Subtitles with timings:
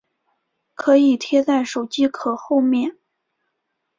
[0.73, 2.97] 可以贴在手机壳后面